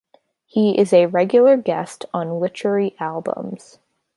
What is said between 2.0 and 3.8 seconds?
on Witchery albums.